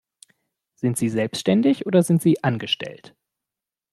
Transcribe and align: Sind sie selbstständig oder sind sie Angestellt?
Sind 0.73 0.97
sie 0.97 1.09
selbstständig 1.09 1.85
oder 1.85 2.01
sind 2.01 2.23
sie 2.23 2.43
Angestellt? 2.43 3.15